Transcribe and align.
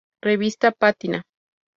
Revista 0.19 0.71
"Pátina". 0.71 1.21